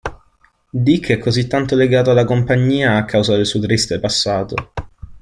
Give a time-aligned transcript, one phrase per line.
[0.73, 4.73] Deke è così tanto legato alla compagnia a causa del suo triste passato.